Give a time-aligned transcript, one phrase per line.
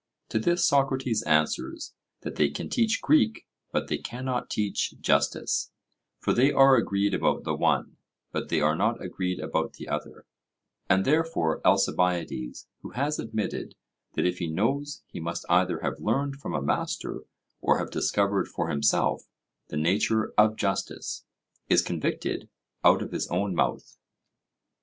[0.29, 5.69] To this Socrates answers, that they can teach Greek, but they cannot teach justice;
[6.17, 7.97] for they are agreed about the one,
[8.31, 10.25] but they are not agreed about the other:
[10.89, 13.75] and therefore Alcibiades, who has admitted
[14.15, 17.19] that if he knows he must either have learned from a master
[17.61, 19.29] or have discovered for himself
[19.67, 21.25] the nature of justice,
[21.69, 22.49] is convicted
[22.83, 23.97] out of his own mouth.